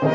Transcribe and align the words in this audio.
Die 0.00 0.06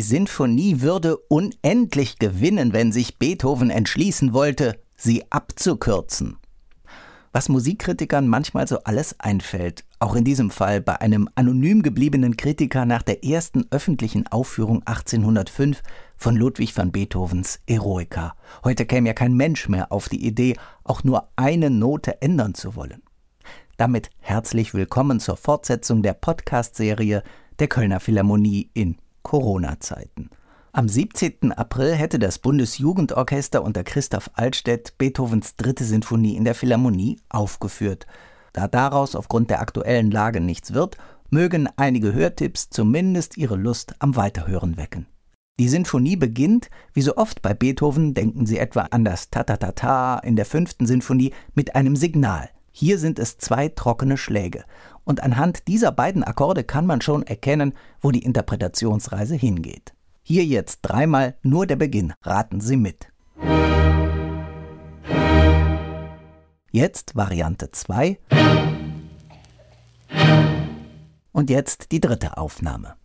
Sinfonie 0.00 0.80
würde 0.80 1.16
unendlich 1.16 2.20
gewinnen, 2.20 2.72
wenn 2.72 2.92
sich 2.92 3.18
Beethoven 3.18 3.70
entschließen 3.70 4.32
wollte, 4.32 4.80
sie 4.94 5.24
abzukürzen. 5.30 6.36
Was 7.32 7.48
Musikkritikern 7.48 8.28
manchmal 8.28 8.68
so 8.68 8.78
alles 8.84 9.18
einfällt, 9.18 9.84
auch 10.04 10.14
in 10.14 10.24
diesem 10.24 10.50
Fall 10.50 10.82
bei 10.82 11.00
einem 11.00 11.30
anonym 11.34 11.82
gebliebenen 11.82 12.36
Kritiker 12.36 12.84
nach 12.84 13.02
der 13.02 13.24
ersten 13.24 13.64
öffentlichen 13.70 14.26
Aufführung 14.26 14.82
1805 14.84 15.82
von 16.18 16.36
Ludwig 16.36 16.76
van 16.76 16.92
Beethovens 16.92 17.60
Eroica. 17.66 18.36
Heute 18.64 18.84
käme 18.84 19.08
ja 19.08 19.14
kein 19.14 19.32
Mensch 19.32 19.66
mehr 19.66 19.90
auf 19.90 20.10
die 20.10 20.22
Idee, 20.26 20.56
auch 20.84 21.04
nur 21.04 21.30
eine 21.36 21.70
Note 21.70 22.20
ändern 22.20 22.52
zu 22.52 22.76
wollen. 22.76 23.02
Damit 23.78 24.10
herzlich 24.20 24.74
willkommen 24.74 25.20
zur 25.20 25.38
Fortsetzung 25.38 26.02
der 26.02 26.12
Podcast-Serie 26.12 27.22
der 27.58 27.68
Kölner 27.68 27.98
Philharmonie 27.98 28.70
in 28.74 28.98
Corona-Zeiten. 29.22 30.28
Am 30.72 30.86
17. 30.86 31.52
April 31.52 31.94
hätte 31.94 32.18
das 32.18 32.38
Bundesjugendorchester 32.40 33.62
unter 33.62 33.84
Christoph 33.84 34.30
Altstedt 34.34 34.98
Beethovens 34.98 35.56
dritte 35.56 35.84
Sinfonie 35.84 36.36
in 36.36 36.44
der 36.44 36.54
Philharmonie 36.54 37.20
aufgeführt. 37.30 38.06
Da 38.54 38.68
daraus 38.68 39.14
aufgrund 39.14 39.50
der 39.50 39.60
aktuellen 39.60 40.10
Lage 40.10 40.40
nichts 40.40 40.72
wird, 40.72 40.96
mögen 41.28 41.68
einige 41.76 42.14
Hörtipps 42.14 42.70
zumindest 42.70 43.36
ihre 43.36 43.56
Lust 43.56 43.94
am 43.98 44.16
Weiterhören 44.16 44.78
wecken. 44.78 45.06
Die 45.58 45.68
Sinfonie 45.68 46.16
beginnt, 46.16 46.70
wie 46.92 47.02
so 47.02 47.16
oft 47.16 47.42
bei 47.42 47.52
Beethoven, 47.52 48.14
denken 48.14 48.46
Sie 48.46 48.58
etwa 48.58 48.82
an 48.90 49.04
das 49.04 49.30
Ta-Ta-Ta-Ta 49.30 50.18
in 50.20 50.36
der 50.36 50.46
fünften 50.46 50.86
Sinfonie, 50.86 51.32
mit 51.54 51.74
einem 51.74 51.96
Signal. 51.96 52.48
Hier 52.70 52.98
sind 52.98 53.18
es 53.18 53.38
zwei 53.38 53.68
trockene 53.68 54.16
Schläge 54.16 54.64
und 55.04 55.22
anhand 55.22 55.68
dieser 55.68 55.92
beiden 55.92 56.24
Akkorde 56.24 56.64
kann 56.64 56.86
man 56.86 57.00
schon 57.00 57.22
erkennen, 57.22 57.74
wo 58.00 58.10
die 58.10 58.24
Interpretationsreise 58.24 59.34
hingeht. 59.34 59.94
Hier 60.22 60.44
jetzt 60.44 60.80
dreimal 60.82 61.36
nur 61.42 61.66
der 61.66 61.76
Beginn. 61.76 62.14
Raten 62.22 62.60
Sie 62.60 62.76
mit. 62.76 63.08
Jetzt 66.74 67.14
Variante 67.14 67.70
2. 67.70 68.18
Und 71.30 71.48
jetzt 71.48 71.92
die 71.92 72.00
dritte 72.00 72.36
Aufnahme. 72.36 72.96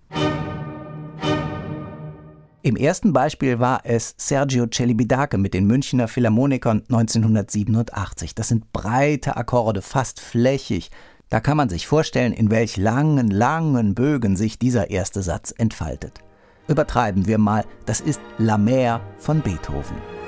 Im 2.64 2.76
ersten 2.76 3.14
Beispiel 3.14 3.59
war 3.59 3.81
es 3.84 4.16
Sergio 4.17 4.66
Celibidache 4.73 5.38
mit 5.38 5.53
den 5.53 5.67
Münchner 5.67 6.08
Philharmonikern 6.08 6.81
1987. 6.89 8.34
Das 8.34 8.48
sind 8.48 8.73
breite 8.73 9.38
Akkorde, 9.38 9.83
fast 9.83 10.20
flächig, 10.20 10.89
da 11.30 11.39
kann 11.39 11.56
man 11.56 11.70
sich 11.70 11.86
vorstellen, 11.86 12.33
in 12.33 12.50
welch 12.50 12.76
langen, 12.76 13.30
langen 13.30 13.94
Bögen 13.94 14.36
sich 14.36 14.58
dieser 14.58 14.89
erste 14.89 15.22
Satz 15.22 15.54
entfaltet. 15.56 16.22
Übertreiben 16.67 17.28
wir 17.28 17.38
mal, 17.38 17.66
das 17.86 18.02
ist 18.02 18.20
La 18.39 18.58
Mer 18.58 19.00
von 19.20 19.42
Beethoven. 19.42 20.19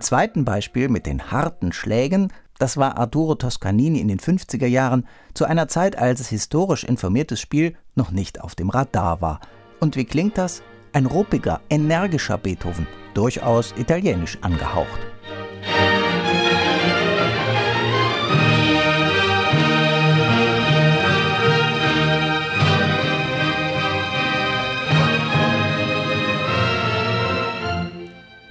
Im 0.00 0.04
zweiten 0.04 0.46
Beispiel 0.46 0.88
mit 0.88 1.04
den 1.04 1.30
harten 1.30 1.74
Schlägen 1.74 2.32
das 2.58 2.78
war 2.78 2.96
Arturo 2.96 3.34
Toscanini 3.34 4.00
in 4.00 4.08
den 4.08 4.18
50er 4.18 4.66
Jahren, 4.66 5.06
zu 5.32 5.44
einer 5.44 5.68
Zeit, 5.68 5.96
als 5.96 6.28
historisch 6.28 6.84
informiertes 6.84 7.38
Spiel 7.38 7.74
noch 7.94 8.10
nicht 8.10 8.40
auf 8.40 8.54
dem 8.54 8.70
Radar 8.70 9.20
war. 9.20 9.40
Und 9.78 9.96
wie 9.96 10.06
klingt 10.06 10.36
das? 10.36 10.62
Ein 10.92 11.06
ruppiger, 11.06 11.60
energischer 11.70 12.36
Beethoven, 12.36 12.86
durchaus 13.14 13.74
italienisch 13.78 14.38
angehaucht. 14.42 15.00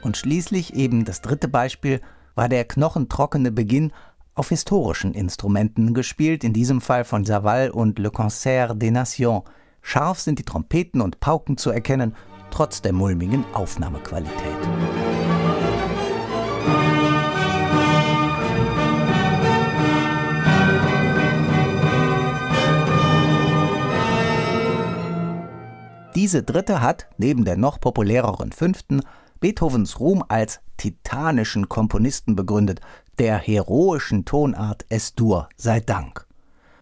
Und 0.09 0.17
schließlich 0.17 0.73
eben 0.73 1.05
das 1.05 1.21
dritte 1.21 1.47
Beispiel 1.47 2.01
war 2.33 2.49
der 2.49 2.65
knochentrockene 2.65 3.51
Beginn 3.51 3.91
auf 4.33 4.49
historischen 4.49 5.13
Instrumenten 5.13 5.93
gespielt, 5.93 6.43
in 6.43 6.51
diesem 6.51 6.81
Fall 6.81 7.03
von 7.03 7.25
Saval 7.25 7.69
und 7.69 7.99
Le 7.99 8.09
Concert 8.09 8.81
des 8.81 8.89
Nations. 8.89 9.43
Scharf 9.83 10.19
sind 10.19 10.39
die 10.39 10.43
Trompeten 10.43 11.01
und 11.01 11.19
Pauken 11.19 11.57
zu 11.57 11.69
erkennen, 11.69 12.15
trotz 12.49 12.81
der 12.81 12.91
mulmigen 12.91 13.45
Aufnahmequalität. 13.53 14.33
Diese 26.15 26.41
dritte 26.41 26.81
hat, 26.81 27.05
neben 27.19 27.45
der 27.45 27.57
noch 27.57 27.79
populäreren 27.79 28.51
fünften, 28.51 29.01
Beethovens 29.39 29.99
Ruhm 29.99 30.23
als 30.27 30.59
titanischen 30.75 31.69
Komponisten 31.69 32.35
begründet, 32.35 32.81
der 33.19 33.37
heroischen 33.37 34.25
Tonart 34.25 34.85
S-Dur 34.89 35.47
sei 35.55 35.79
Dank. 35.79 36.27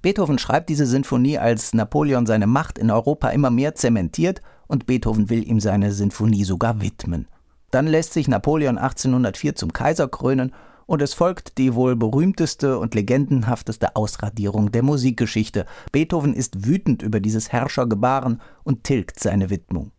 Beethoven 0.01 0.39
schreibt 0.39 0.69
diese 0.69 0.85
Sinfonie, 0.85 1.37
als 1.37 1.73
Napoleon 1.73 2.25
seine 2.25 2.47
Macht 2.47 2.79
in 2.79 2.89
Europa 2.89 3.29
immer 3.29 3.51
mehr 3.51 3.75
zementiert 3.75 4.41
und 4.67 4.85
Beethoven 4.85 5.29
will 5.29 5.47
ihm 5.47 5.59
seine 5.59 5.91
Sinfonie 5.91 6.43
sogar 6.43 6.81
widmen. 6.81 7.27
Dann 7.71 7.85
lässt 7.85 8.13
sich 8.13 8.27
Napoleon 8.27 8.77
1804 8.77 9.55
zum 9.55 9.73
Kaiser 9.73 10.07
krönen 10.07 10.53
und 10.85 11.01
es 11.01 11.13
folgt 11.13 11.57
die 11.57 11.75
wohl 11.75 11.95
berühmteste 11.95 12.79
und 12.79 12.95
legendenhafteste 12.95 13.95
Ausradierung 13.95 14.71
der 14.71 14.83
Musikgeschichte. 14.83 15.65
Beethoven 15.91 16.33
ist 16.33 16.65
wütend 16.65 17.01
über 17.03 17.19
dieses 17.19 17.51
Herrschergebaren 17.51 18.41
und 18.63 18.83
tilgt 18.83 19.19
seine 19.19 19.49
Widmung. 19.49 19.91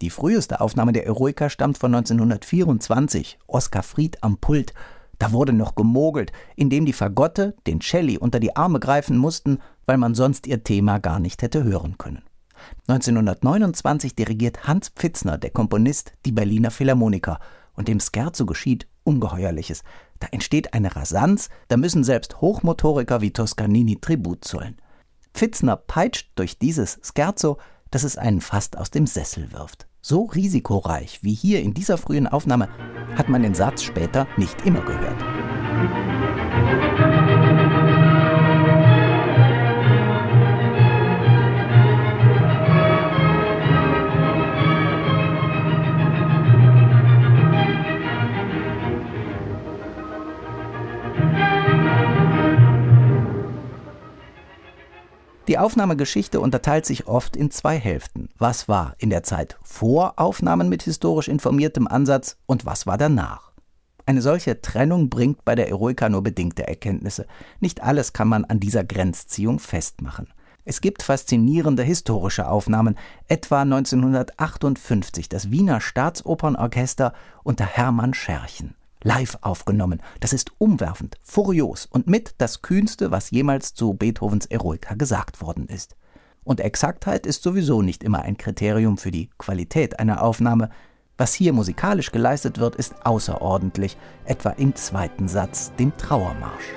Die 0.00 0.10
früheste 0.10 0.62
Aufnahme 0.62 0.92
der 0.92 1.04
Eroica 1.06 1.50
stammt 1.50 1.76
von 1.76 1.94
1924, 1.94 3.38
Oskar 3.46 3.82
Fried 3.82 4.22
am 4.22 4.38
Pult. 4.38 4.72
Da 5.18 5.32
wurde 5.32 5.52
noch 5.52 5.74
gemogelt, 5.74 6.32
indem 6.56 6.86
die 6.86 6.94
Fagotte 6.94 7.54
den 7.66 7.82
Celli 7.82 8.16
unter 8.16 8.40
die 8.40 8.56
Arme 8.56 8.80
greifen 8.80 9.18
mussten, 9.18 9.58
weil 9.84 9.98
man 9.98 10.14
sonst 10.14 10.46
ihr 10.46 10.64
Thema 10.64 10.98
gar 10.98 11.20
nicht 11.20 11.42
hätte 11.42 11.64
hören 11.64 11.98
können. 11.98 12.22
1929 12.86 14.14
dirigiert 14.14 14.66
Hans 14.66 14.88
Pfitzner, 14.88 15.36
der 15.36 15.50
Komponist, 15.50 16.14
die 16.24 16.32
Berliner 16.32 16.70
Philharmoniker. 16.70 17.38
Und 17.74 17.88
dem 17.88 18.00
Scherzo 18.00 18.46
geschieht 18.46 18.86
Ungeheuerliches. 19.04 19.82
Da 20.18 20.28
entsteht 20.30 20.72
eine 20.72 20.96
Rasanz, 20.96 21.50
da 21.68 21.76
müssen 21.76 22.04
selbst 22.04 22.40
Hochmotoriker 22.40 23.20
wie 23.20 23.32
Toscanini 23.32 24.00
Tribut 24.00 24.44
zollen. 24.44 24.80
Pfitzner 25.34 25.76
peitscht 25.76 26.30
durch 26.36 26.58
dieses 26.58 27.00
Scherzo, 27.02 27.58
dass 27.90 28.04
es 28.04 28.16
einen 28.16 28.40
fast 28.40 28.78
aus 28.78 28.90
dem 28.90 29.06
Sessel 29.06 29.52
wirft. 29.52 29.89
So 30.02 30.24
risikoreich 30.24 31.22
wie 31.22 31.34
hier 31.34 31.60
in 31.60 31.74
dieser 31.74 31.98
frühen 31.98 32.26
Aufnahme 32.26 32.68
hat 33.16 33.28
man 33.28 33.42
den 33.42 33.54
Satz 33.54 33.82
später 33.82 34.26
nicht 34.38 34.64
immer 34.64 34.80
gehört. 34.80 35.22
Die 55.50 55.58
Aufnahmegeschichte 55.58 56.38
unterteilt 56.38 56.86
sich 56.86 57.08
oft 57.08 57.34
in 57.34 57.50
zwei 57.50 57.76
Hälften. 57.76 58.28
Was 58.38 58.68
war 58.68 58.94
in 58.98 59.10
der 59.10 59.24
Zeit 59.24 59.58
vor 59.64 60.12
Aufnahmen 60.16 60.68
mit 60.68 60.84
historisch 60.84 61.26
informiertem 61.26 61.88
Ansatz 61.88 62.36
und 62.46 62.66
was 62.66 62.86
war 62.86 62.96
danach? 62.96 63.50
Eine 64.06 64.22
solche 64.22 64.60
Trennung 64.60 65.10
bringt 65.10 65.44
bei 65.44 65.56
der 65.56 65.68
Eroica 65.68 66.08
nur 66.08 66.22
bedingte 66.22 66.68
Erkenntnisse. 66.68 67.26
Nicht 67.58 67.82
alles 67.82 68.12
kann 68.12 68.28
man 68.28 68.44
an 68.44 68.60
dieser 68.60 68.84
Grenzziehung 68.84 69.58
festmachen. 69.58 70.28
Es 70.64 70.80
gibt 70.80 71.02
faszinierende 71.02 71.82
historische 71.82 72.46
Aufnahmen, 72.46 72.96
etwa 73.26 73.62
1958 73.62 75.28
das 75.28 75.50
Wiener 75.50 75.80
Staatsopernorchester 75.80 77.12
unter 77.42 77.66
Hermann 77.66 78.14
Scherchen 78.14 78.76
live 79.02 79.38
aufgenommen. 79.40 80.02
Das 80.20 80.32
ist 80.32 80.52
umwerfend, 80.58 81.16
furios 81.22 81.86
und 81.86 82.06
mit 82.06 82.34
das 82.38 82.62
Kühnste, 82.62 83.10
was 83.10 83.30
jemals 83.30 83.74
zu 83.74 83.94
Beethovens 83.94 84.46
Eroica 84.46 84.94
gesagt 84.94 85.40
worden 85.40 85.66
ist. 85.66 85.96
Und 86.44 86.60
Exaktheit 86.60 87.26
ist 87.26 87.42
sowieso 87.42 87.82
nicht 87.82 88.02
immer 88.02 88.22
ein 88.22 88.36
Kriterium 88.36 88.98
für 88.98 89.10
die 89.10 89.30
Qualität 89.38 89.98
einer 89.98 90.22
Aufnahme. 90.22 90.70
Was 91.18 91.34
hier 91.34 91.52
musikalisch 91.52 92.12
geleistet 92.12 92.58
wird, 92.58 92.76
ist 92.76 92.94
außerordentlich, 93.04 93.96
etwa 94.24 94.50
im 94.50 94.74
zweiten 94.74 95.28
Satz, 95.28 95.72
dem 95.78 95.96
Trauermarsch. 95.96 96.74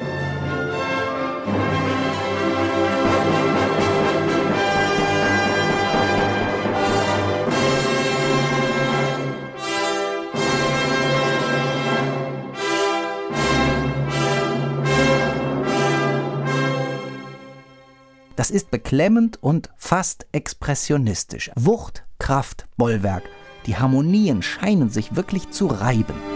Ist 18.53 18.69
beklemmend 18.69 19.41
und 19.41 19.69
fast 19.75 20.27
expressionistisch. 20.31 21.50
Wucht, 21.55 22.05
Kraft, 22.19 22.67
Bollwerk. 22.77 23.23
Die 23.65 23.77
Harmonien 23.77 24.44
scheinen 24.44 24.89
sich 24.89 25.15
wirklich 25.15 25.50
zu 25.50 25.65
reiben. 25.67 26.32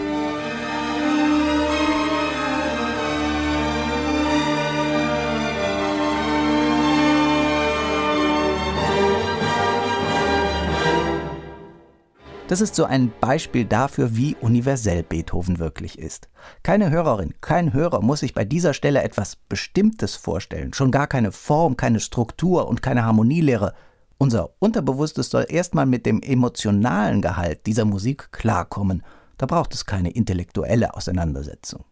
Das 12.48 12.62
ist 12.62 12.76
so 12.76 12.86
ein 12.86 13.12
Beispiel 13.20 13.66
dafür, 13.66 14.16
wie 14.16 14.38
universell 14.40 15.04
Beethoven 15.04 15.60
wirklich 15.60 16.00
ist. 16.00 16.30
Keine 16.64 16.90
Hörerin, 16.92 17.34
kein 17.42 17.74
Hörer 17.74 18.02
muss 18.02 18.22
sich 18.22 18.34
bei 18.34 18.46
dieser 18.46 18.74
Stelle 18.74 19.04
etwas 19.04 19.36
Bestimmtes 19.36 20.16
vorstellen, 20.16 20.74
schon 20.74 20.90
gar 20.90 21.08
keine 21.08 21.34
Form, 21.34 21.76
keine 21.76 22.00
Struktur 22.00 22.70
und 22.70 22.82
keine 22.82 23.04
Harmonielehre. 23.04 23.74
Unser 24.18 24.52
Unterbewusstes 24.60 25.30
soll 25.30 25.46
erstmal 25.50 25.86
mit 25.86 26.06
dem 26.06 26.22
emotionalen 26.22 27.22
Gehalt 27.22 27.66
dieser 27.66 27.84
Musik 27.84 28.32
klarkommen. 28.32 29.04
Da 29.38 29.46
braucht 29.46 29.74
es 29.74 29.86
keine 29.86 30.12
intellektuelle 30.12 30.94
Auseinandersetzung. 30.94 31.84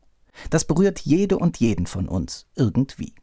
Das 0.52 0.64
berührt 0.64 1.02
jede 1.02 1.38
und 1.38 1.58
jeden 1.58 1.86
von 1.86 2.08
uns 2.08 2.48
irgendwie. 2.56 3.14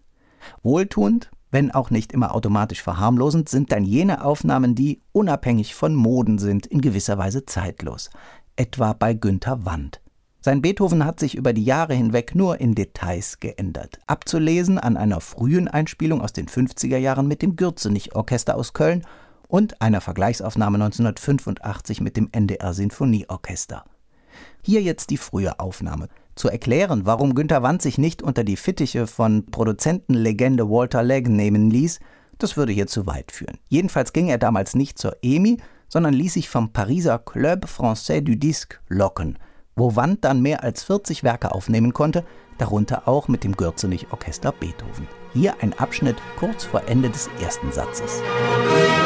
Wohltuend, 0.63 1.31
wenn 1.53 1.71
auch 1.71 1.91
nicht 1.91 2.13
immer 2.13 2.35
automatisch 2.35 2.83
verharmlosend, 2.83 3.49
sind 3.49 3.71
dann 3.71 3.85
jene 3.85 4.25
Aufnahmen, 4.25 4.75
die 4.75 5.03
unabhängig 5.13 5.75
von 5.75 5.95
Moden 5.95 6.39
sind, 6.39 6.67
in 6.67 6.81
gewisser 6.81 7.19
Weise 7.19 7.45
zeitlos. 7.45 8.11
Etwa 8.57 8.95
bei 8.95 9.13
Günther 9.13 9.65
Wand. 9.67 10.01
Sein 10.41 10.63
Beethoven 10.63 11.05
hat 11.05 11.21
sich 11.21 11.37
über 11.37 11.53
die 11.53 11.63
Jahre 11.63 11.95
hinweg 11.95 12.35
nur 12.35 12.59
in 12.61 12.75
Details 12.75 13.39
geändert. 13.39 14.01
Abzulesen 14.07 14.79
an 14.79 14.97
einer 14.97 15.21
frühen 15.21 15.69
Einspielung 15.69 16.21
aus 16.21 16.33
den 16.33 16.49
50er 16.49 16.97
Jahren 16.97 17.29
mit 17.29 17.43
dem 17.43 17.55
Gürzenich-Orchester 17.55 18.57
aus 18.57 18.73
Köln 18.73 19.07
und 19.47 19.81
einer 19.83 20.01
Vergleichsaufnahme 20.01 20.77
1985 20.77 22.01
mit 22.01 22.17
dem 22.17 22.31
NDR 22.33 22.73
Sinfonieorchester. 22.73 23.85
Hier 24.63 24.83
jetzt 24.83 25.11
die 25.11 25.19
frühe 25.19 25.61
Aufnahme 25.61 26.09
zu 26.35 26.49
erklären, 26.49 27.03
warum 27.05 27.35
Günter 27.35 27.63
Wand 27.63 27.83
sich 27.83 27.99
nicht 27.99 28.23
unter 28.23 28.45
die 28.45 28.57
Fittiche 28.57 29.07
von 29.07 29.47
Produzentenlegende 29.47 30.69
Walter 30.69 31.03
Legg 31.03 31.29
nehmen 31.29 31.71
ließ, 31.71 32.01
das 32.39 32.57
würde 32.57 32.73
hier 32.73 32.87
zu 32.87 33.07
weit 33.07 33.33
führen. 33.33 33.59
Jedenfalls 33.69 34.13
ging 34.13 34.29
er 34.29 34.39
damals 34.39 34.75
nicht 34.75 34.99
zur 34.99 35.17
EMI, 35.23 35.59
sondern 35.89 36.15
ließ 36.15 36.35
sich 36.35 36.49
vom 36.49 36.73
Pariser 36.73 37.19
Club 37.19 37.67
Français 37.67 38.21
du 38.23 38.37
Disque 38.37 38.79
locken, 38.89 39.39
wo 39.77 39.95
Wand 39.95 40.25
dann 40.25 40.41
mehr 40.41 40.63
als 40.63 40.83
40 40.85 41.23
Werke 41.23 41.53
aufnehmen 41.53 41.93
konnte, 41.93 42.25
darunter 42.59 43.07
auch 43.07 43.29
mit 43.29 43.45
dem 43.45 43.57
Gürzenich 43.57 44.11
Orchester 44.11 44.53
Beethoven. 44.53 45.07
Hier 45.35 45.55
ein 45.61 45.79
Abschnitt 45.79 46.17
kurz 46.39 46.65
vor 46.65 46.83
Ende 46.87 47.11
des 47.11 47.29
ersten 47.41 47.73
Satzes. 47.73 48.21
Musik 48.21 49.02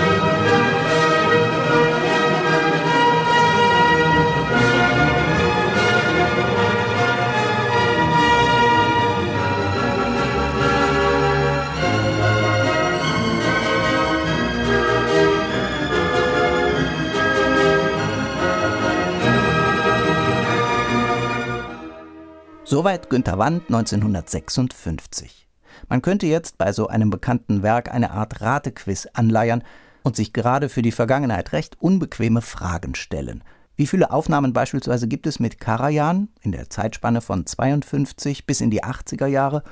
Soweit 22.68 23.10
Günter 23.10 23.38
Wand 23.38 23.62
1956. 23.68 25.46
Man 25.88 26.02
könnte 26.02 26.26
jetzt 26.26 26.58
bei 26.58 26.72
so 26.72 26.88
einem 26.88 27.10
bekannten 27.10 27.62
Werk 27.62 27.94
eine 27.94 28.10
Art 28.10 28.40
Ratequiz 28.40 29.06
anleiern 29.12 29.62
und 30.02 30.16
sich 30.16 30.32
gerade 30.32 30.68
für 30.68 30.82
die 30.82 30.90
Vergangenheit 30.90 31.52
recht 31.52 31.80
unbequeme 31.80 32.42
Fragen 32.42 32.96
stellen. 32.96 33.44
Wie 33.76 33.86
viele 33.86 34.10
Aufnahmen 34.10 34.52
beispielsweise 34.52 35.06
gibt 35.06 35.28
es 35.28 35.38
mit 35.38 35.60
Karajan 35.60 36.26
in 36.40 36.50
der 36.50 36.68
Zeitspanne 36.68 37.20
von 37.20 37.46
52 37.46 38.46
bis 38.46 38.60
in 38.60 38.72
die 38.72 38.82
80er 38.82 39.26
Jahre 39.26 39.62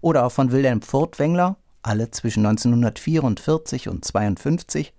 oder 0.00 0.24
auch 0.24 0.32
von 0.32 0.50
Wilhelm 0.50 0.80
Furtwängler, 0.80 1.58
alle 1.82 2.10
zwischen 2.12 2.46
1944 2.46 3.90
und 3.90 4.06
52? 4.06 4.94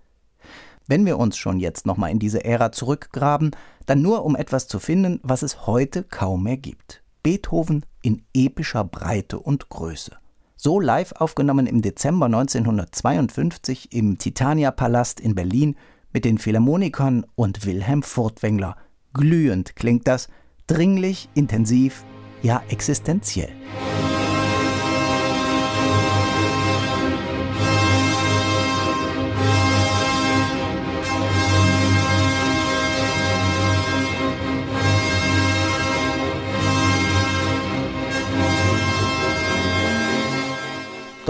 Wenn 0.86 1.04
wir 1.04 1.18
uns 1.18 1.36
schon 1.36 1.58
jetzt 1.58 1.84
nochmal 1.84 2.12
in 2.12 2.20
diese 2.20 2.44
Ära 2.44 2.70
zurückgraben, 2.70 3.50
dann 3.86 4.02
nur 4.02 4.24
um 4.24 4.36
etwas 4.36 4.68
zu 4.68 4.78
finden, 4.78 5.18
was 5.24 5.42
es 5.42 5.66
heute 5.66 6.04
kaum 6.04 6.44
mehr 6.44 6.56
gibt. 6.56 7.02
Beethoven 7.22 7.84
in 8.02 8.22
epischer 8.34 8.84
Breite 8.84 9.38
und 9.38 9.68
Größe. 9.68 10.12
So 10.56 10.78
live 10.78 11.12
aufgenommen 11.12 11.66
im 11.66 11.82
Dezember 11.82 12.26
1952 12.26 13.92
im 13.92 14.18
Titania 14.18 14.70
Palast 14.70 15.20
in 15.20 15.34
Berlin 15.34 15.76
mit 16.12 16.24
den 16.24 16.38
Philharmonikern 16.38 17.24
und 17.34 17.64
Wilhelm 17.66 18.02
Furtwängler. 18.02 18.76
Glühend 19.14 19.76
klingt 19.76 20.06
das, 20.06 20.28
dringlich, 20.66 21.28
intensiv, 21.34 22.04
ja 22.42 22.62
existenziell. 22.68 23.50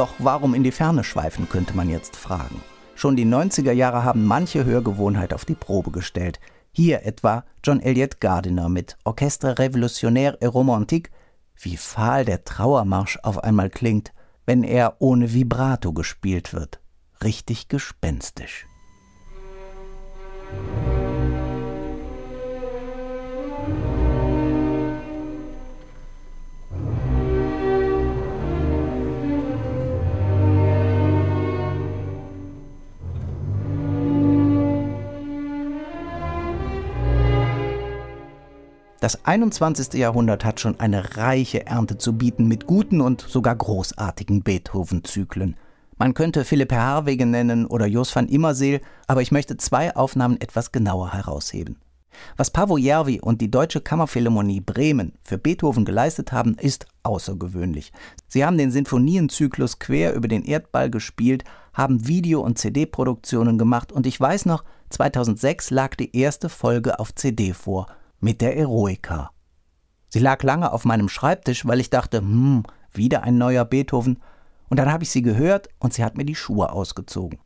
Doch 0.00 0.14
warum 0.18 0.54
in 0.54 0.64
die 0.64 0.70
Ferne 0.70 1.04
schweifen, 1.04 1.46
könnte 1.46 1.76
man 1.76 1.90
jetzt 1.90 2.16
fragen. 2.16 2.62
Schon 2.94 3.16
die 3.16 3.26
90er 3.26 3.72
Jahre 3.72 4.02
haben 4.02 4.24
manche 4.24 4.64
Hörgewohnheit 4.64 5.34
auf 5.34 5.44
die 5.44 5.54
Probe 5.54 5.90
gestellt. 5.90 6.40
Hier 6.72 7.04
etwa 7.04 7.44
John 7.62 7.80
Elliott 7.80 8.18
Gardiner 8.18 8.70
mit 8.70 8.96
Orchestre 9.04 9.58
Révolutionnaire 9.58 10.38
et 10.40 10.54
Romantique. 10.54 11.10
Wie 11.60 11.76
fahl 11.76 12.24
der 12.24 12.44
Trauermarsch 12.44 13.18
auf 13.22 13.44
einmal 13.44 13.68
klingt, 13.68 14.14
wenn 14.46 14.64
er 14.64 14.96
ohne 15.00 15.34
Vibrato 15.34 15.92
gespielt 15.92 16.54
wird. 16.54 16.80
Richtig 17.22 17.68
gespenstisch. 17.68 18.64
Das 39.00 39.24
21. 39.24 39.94
Jahrhundert 39.94 40.44
hat 40.44 40.60
schon 40.60 40.78
eine 40.78 41.16
reiche 41.16 41.66
Ernte 41.66 41.96
zu 41.96 42.18
bieten 42.18 42.46
mit 42.48 42.66
guten 42.66 43.00
und 43.00 43.22
sogar 43.22 43.56
großartigen 43.56 44.42
Beethoven-Zyklen. 44.42 45.56
Man 45.96 46.12
könnte 46.12 46.44
Philipp 46.44 46.70
Herwegen 46.70 47.30
nennen 47.30 47.64
oder 47.64 47.86
Jos 47.86 48.14
van 48.14 48.28
Immerseel, 48.28 48.82
aber 49.06 49.22
ich 49.22 49.32
möchte 49.32 49.56
zwei 49.56 49.96
Aufnahmen 49.96 50.38
etwas 50.38 50.70
genauer 50.70 51.14
herausheben. 51.14 51.78
Was 52.36 52.50
Pavo 52.50 52.76
Järvi 52.76 53.20
und 53.20 53.40
die 53.40 53.50
Deutsche 53.50 53.80
Kammerphilharmonie 53.80 54.60
Bremen 54.60 55.14
für 55.24 55.38
Beethoven 55.38 55.86
geleistet 55.86 56.32
haben, 56.32 56.56
ist 56.56 56.84
außergewöhnlich. 57.02 57.92
Sie 58.28 58.44
haben 58.44 58.58
den 58.58 58.70
Sinfonienzyklus 58.70 59.78
quer 59.78 60.12
über 60.12 60.28
den 60.28 60.44
Erdball 60.44 60.90
gespielt, 60.90 61.44
haben 61.72 62.06
Video- 62.06 62.42
und 62.42 62.58
CD-Produktionen 62.58 63.56
gemacht 63.56 63.92
und 63.92 64.06
ich 64.06 64.20
weiß 64.20 64.44
noch, 64.44 64.62
2006 64.90 65.70
lag 65.70 65.94
die 65.94 66.14
erste 66.14 66.50
Folge 66.50 66.98
auf 66.98 67.14
CD 67.14 67.54
vor 67.54 67.86
mit 68.20 68.40
der 68.40 68.56
Eroica. 68.56 69.30
Sie 70.08 70.18
lag 70.18 70.42
lange 70.42 70.72
auf 70.72 70.84
meinem 70.84 71.08
Schreibtisch, 71.08 71.66
weil 71.66 71.80
ich 71.80 71.90
dachte, 71.90 72.18
hm, 72.18 72.64
wieder 72.92 73.22
ein 73.22 73.38
neuer 73.38 73.64
Beethoven. 73.64 74.18
Und 74.68 74.78
dann 74.78 74.92
habe 74.92 75.04
ich 75.04 75.10
sie 75.10 75.22
gehört 75.22 75.68
und 75.78 75.94
sie 75.94 76.04
hat 76.04 76.16
mir 76.16 76.24
die 76.24 76.34
Schuhe 76.34 76.72
ausgezogen. 76.72 77.40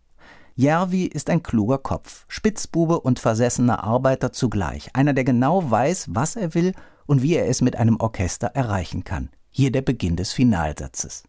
Järvi 0.57 1.07
ist 1.07 1.31
ein 1.31 1.43
kluger 1.43 1.79
Kopf, 1.79 2.27
Spitzbube 2.29 3.01
und 3.01 3.19
versessener 3.19 3.83
Arbeiter 3.83 4.33
zugleich, 4.33 4.95
einer, 4.95 5.13
der 5.13 5.25
genau 5.25 5.69
weiß, 5.69 6.07
was 6.11 6.37
er 6.37 6.55
will 6.55 6.75
und 7.07 7.23
wie 7.23 7.35
er 7.35 7.49
es 7.49 7.61
mit 7.61 7.77
einem 7.77 7.97
Orchester 7.99 8.49
erreichen 8.49 9.03
kann. 9.03 9.31
Hier 9.51 9.73
der 9.73 9.83
Beginn 9.83 10.17
des 10.17 10.33
Finalsatzes. 10.33 11.25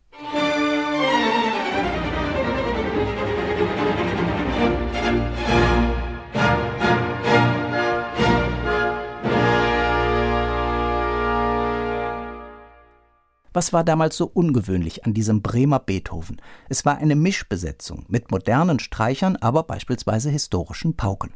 Was 13.55 13.71
war 13.71 13.85
damals 13.85 14.17
so 14.17 14.25
ungewöhnlich 14.25 15.05
an 15.05 15.13
diesem 15.13 15.41
Bremer 15.41 15.79
Beethoven? 15.79 16.41
Es 16.67 16.83
war 16.83 16.97
eine 16.97 17.15
Mischbesetzung 17.15 18.03
mit 18.09 18.29
modernen 18.29 18.79
Streichern, 18.79 19.37
aber 19.37 19.63
beispielsweise 19.63 20.29
historischen 20.29 20.97
Pauken. 20.97 21.31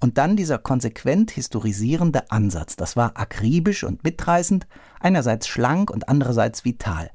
Und 0.00 0.18
dann 0.18 0.34
dieser 0.34 0.58
konsequent 0.58 1.30
historisierende 1.30 2.28
Ansatz. 2.32 2.74
Das 2.74 2.96
war 2.96 3.16
akribisch 3.16 3.84
und 3.84 4.02
mitreißend, 4.02 4.66
einerseits 4.98 5.46
schlank 5.46 5.92
und 5.92 6.08
andererseits 6.08 6.64
vital. 6.64 7.08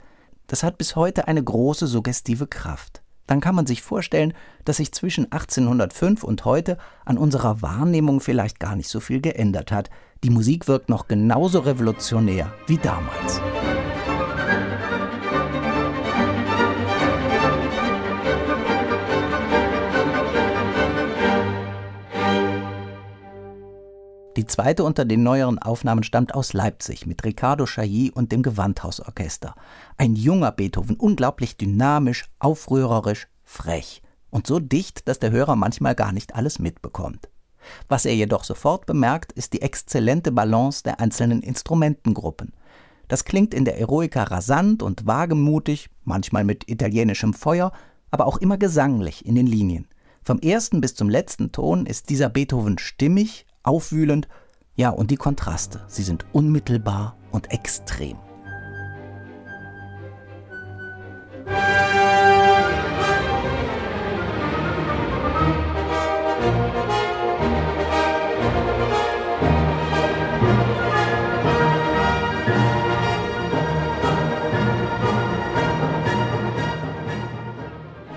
Das 0.48 0.64
hat 0.64 0.78
bis 0.78 0.96
heute 0.96 1.28
eine 1.28 1.44
große 1.44 1.86
suggestive 1.86 2.48
Kraft. 2.48 3.02
dann 3.28 3.42
kann 3.42 3.56
man 3.56 3.66
sich 3.66 3.82
vorstellen, 3.82 4.34
dass 4.64 4.78
sich 4.78 4.94
zwischen 4.94 5.32
1805 5.34 6.24
und 6.24 6.46
heute 6.46 6.78
an 7.04 7.18
unserer 7.18 7.62
Wahrnehmung 7.62 8.22
vielleicht 8.22 8.62
gar 8.62 8.78
nicht 8.78 8.88
so 8.88 9.02
viel 9.02 9.20
geändert 9.20 9.74
hat. 9.74 9.90
Die 10.24 10.30
Musik 10.30 10.70
wirkt 10.70 10.88
noch 10.88 11.10
genauso 11.10 11.60
revolutionär 11.60 12.54
wie 12.68 12.78
damals. 12.78 13.42
Die 24.36 24.46
zweite 24.46 24.84
unter 24.84 25.06
den 25.06 25.24
neueren 25.24 25.60
Aufnahmen 25.60 26.04
stammt 26.04 26.36
aus 26.36 26.52
Leipzig 26.52 27.06
mit 27.06 27.24
Riccardo 27.24 27.64
Chailly 27.64 28.12
und 28.14 28.34
dem 28.34 28.44
Gewandhausorchester. 28.44 29.56
Ein 29.98 30.18
junger 30.18 30.52
Beethoven, 30.52 30.98
unglaublich 30.98 31.56
dynamisch, 31.56 32.26
aufrührerisch, 32.40 33.28
frech 33.44 34.02
und 34.32 34.46
so 34.46 34.60
dicht, 34.60 35.08
dass 35.08 35.20
der 35.20 35.32
Hörer 35.32 35.56
manchmal 35.56 35.96
gar 35.96 36.12
nicht 36.12 36.36
alles 36.36 36.60
mitbekommt. 36.60 37.30
Was 37.88 38.06
er 38.06 38.14
jedoch 38.14 38.44
sofort 38.44 38.86
bemerkt, 38.86 39.32
ist 39.32 39.54
die 39.54 39.62
exzellente 39.62 40.34
Balance 40.34 40.84
der 40.84 41.00
einzelnen 41.00 41.42
Instrumentengruppen. 41.42 42.52
Das 43.08 43.24
klingt 43.24 43.54
in 43.54 43.64
der 43.64 43.80
Eroica 43.80 44.24
rasant 44.24 44.84
und 44.84 45.08
wagemutig, 45.08 45.90
manchmal 46.04 46.44
mit 46.44 46.70
italienischem 46.70 47.34
Feuer, 47.34 47.72
aber 48.12 48.26
auch 48.26 48.38
immer 48.38 48.58
gesanglich 48.58 49.26
in 49.26 49.36
den 49.36 49.48
Linien. 49.48 49.88
Vom 50.24 50.40
ersten 50.40 50.82
bis 50.82 50.94
zum 50.94 51.10
letzten 51.10 51.54
Ton 51.54 51.86
ist 51.86 52.10
dieser 52.10 52.28
Beethoven 52.28 52.78
stimmig, 52.78 53.46
aufwühlend, 53.66 54.28
ja, 54.76 54.90
und 54.90 55.12
die 55.12 55.18
Kontraste, 55.18 55.82
sie 55.88 56.04
sind 56.04 56.26
unmittelbar 56.34 57.16
und 57.32 57.52
extrem. 57.52 58.18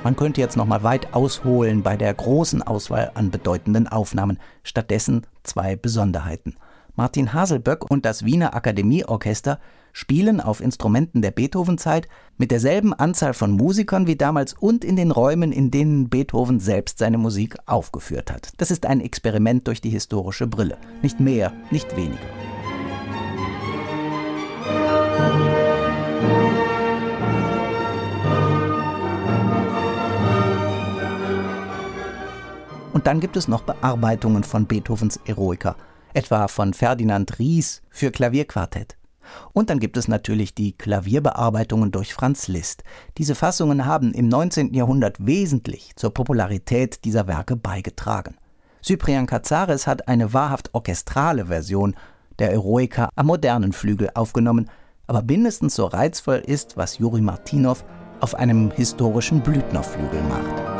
Man 0.09 0.17
könnte 0.17 0.41
jetzt 0.41 0.57
noch 0.57 0.65
mal 0.65 0.83
weit 0.83 1.13
ausholen 1.13 1.83
bei 1.83 1.95
der 1.99 2.15
großen 2.15 2.63
Auswahl 2.63 3.11
an 3.13 3.31
bedeutenden 3.31 3.87
Aufnahmen. 3.89 4.39
Stattdessen 4.63 5.27
zwei 5.43 5.77
Besonderheiten. 5.77 6.57
Martin 6.97 7.35
Haselböck 7.35 7.91
und 7.91 8.07
das 8.07 8.25
Wiener 8.25 8.55
Akademieorchester 8.55 9.61
spielen 9.93 10.41
auf 10.41 10.63
Instrumenten 10.63 11.21
der 11.21 11.31
Beethovenzeit 11.31 12.09
mit 12.39 12.51
derselben 12.51 12.95
Anzahl 12.95 13.35
von 13.35 13.51
Musikern 13.51 14.07
wie 14.07 14.17
damals 14.17 14.55
und 14.55 14.83
in 14.83 14.97
den 14.97 15.11
Räumen, 15.11 15.53
in 15.53 15.71
denen 15.71 16.09
Beethoven 16.09 16.59
selbst 16.59 16.97
seine 16.97 17.19
Musik 17.19 17.59
aufgeführt 17.67 18.33
hat. 18.33 18.53
Das 18.57 18.71
ist 18.71 18.87
ein 18.87 19.03
Experiment 19.03 19.67
durch 19.67 19.83
die 19.83 19.91
historische 19.91 20.47
Brille. 20.47 20.79
Nicht 21.03 21.21
mehr, 21.21 21.53
nicht 21.71 21.95
weniger. 21.99 22.38
Und 32.99 33.07
dann 33.07 33.21
gibt 33.21 33.37
es 33.37 33.47
noch 33.47 33.63
Bearbeitungen 33.63 34.43
von 34.43 34.67
Beethovens 34.67 35.21
Eroica, 35.25 35.77
etwa 36.15 36.49
von 36.49 36.75
Ferdinand 36.75 37.39
Ries 37.39 37.81
für 37.91 38.11
Klavierquartett. 38.11 38.99
Und 39.53 39.71
dann 39.71 39.79
gibt 39.79 39.97
es 39.97 40.09
natürlich 40.09 40.53
die 40.53 40.77
Klavierbearbeitungen 40.77 41.93
durch 41.93 42.13
Franz 42.13 42.49
Liszt. 42.49 42.83
Diese 43.17 43.37
Fassungen 43.37 43.87
haben 43.87 44.13
im 44.15 44.27
19. 44.27 44.75
Jahrhundert 44.75 45.25
wesentlich 45.25 45.93
zur 45.95 46.13
Popularität 46.13 47.05
dieser 47.05 47.29
Werke 47.29 47.55
beigetragen. 47.55 48.35
Cyprian 48.83 49.27
Cazares 49.27 49.87
hat 49.87 50.09
eine 50.09 50.33
wahrhaft 50.33 50.75
orchestrale 50.75 51.47
Version 51.47 51.95
der 52.41 52.51
Eroica 52.51 53.11
am 53.15 53.27
modernen 53.27 53.73
Flügel 53.73 54.11
aufgenommen, 54.15 54.69
aber 55.07 55.23
mindestens 55.23 55.77
so 55.77 55.87
reizvoll 55.87 56.43
ist, 56.45 56.77
was 56.77 56.99
Juri 56.99 57.21
Martinov 57.21 57.85
auf 58.19 58.35
einem 58.35 58.73
historischen 58.73 59.41
Blüthnerflügel 59.41 60.21
macht. 60.23 60.78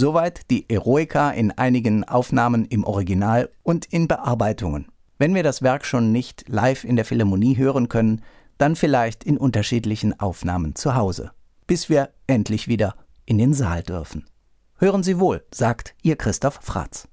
Soweit 0.00 0.50
die 0.50 0.64
Eroica 0.70 1.30
in 1.30 1.50
einigen 1.50 2.04
Aufnahmen 2.04 2.64
im 2.64 2.84
Original 2.84 3.50
und 3.62 3.84
in 3.84 4.08
Bearbeitungen. 4.08 4.86
Wenn 5.18 5.34
wir 5.34 5.42
das 5.42 5.60
Werk 5.60 5.84
schon 5.84 6.10
nicht 6.10 6.48
live 6.48 6.84
in 6.84 6.96
der 6.96 7.04
Philharmonie 7.04 7.58
hören 7.58 7.90
können, 7.90 8.22
dann 8.56 8.76
vielleicht 8.76 9.24
in 9.24 9.36
unterschiedlichen 9.36 10.18
Aufnahmen 10.18 10.74
zu 10.74 10.94
Hause, 10.94 11.32
bis 11.66 11.90
wir 11.90 12.08
endlich 12.26 12.66
wieder 12.66 12.94
in 13.26 13.36
den 13.36 13.52
Saal 13.52 13.82
dürfen. 13.82 14.24
Hören 14.78 15.02
Sie 15.02 15.20
wohl, 15.20 15.44
sagt 15.52 15.94
Ihr 16.00 16.16
Christoph 16.16 16.60
Fratz. 16.62 17.06